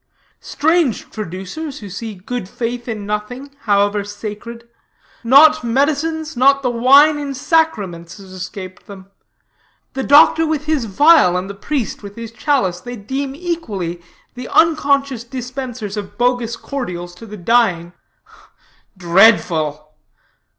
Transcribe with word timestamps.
Strange 0.39 1.11
traducers, 1.11 1.77
who 1.77 1.87
see 1.87 2.15
good 2.15 2.49
faith 2.49 2.87
in 2.87 3.05
nothing, 3.05 3.51
however 3.65 4.03
sacred. 4.03 4.67
Not 5.23 5.63
medicines, 5.63 6.35
not 6.35 6.63
the 6.63 6.71
wine 6.71 7.19
in 7.19 7.35
sacraments, 7.35 8.17
has 8.17 8.31
escaped 8.31 8.87
them. 8.87 9.11
The 9.93 10.01
doctor 10.01 10.47
with 10.47 10.65
his 10.65 10.87
phial, 10.87 11.37
and 11.37 11.47
the 11.47 11.53
priest 11.53 12.01
with 12.01 12.15
his 12.15 12.31
chalice, 12.31 12.79
they 12.79 12.95
deem 12.95 13.35
equally 13.35 14.01
the 14.33 14.47
unconscious 14.47 15.23
dispensers 15.23 15.95
of 15.95 16.17
bogus 16.17 16.55
cordials 16.55 17.13
to 17.13 17.27
the 17.27 17.37
dying." 17.37 17.93
"Dreadful!" 18.97 19.93